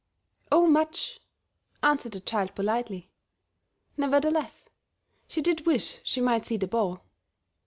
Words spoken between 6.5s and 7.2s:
the ball.